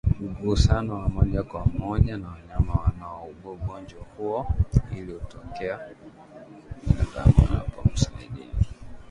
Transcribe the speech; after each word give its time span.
mgusano 0.39 0.93
wa 0.99 1.09
moja 1.09 1.43
kwa 1.43 1.65
moja 1.65 2.17
na 2.17 2.27
wanyama 2.27 2.73
wanaougua 2.73 3.51
ugonjwa 3.51 4.01
huo 4.17 4.47
Hili 4.89 5.11
hutokea 5.13 5.79
binadamu 6.87 7.33
anapomsaidia 7.51 8.47